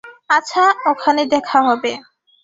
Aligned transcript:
আচ্ছা, 0.29 0.63
ওখানে 0.85 1.21
দেখা 1.25 1.59
হবে। 1.61 1.91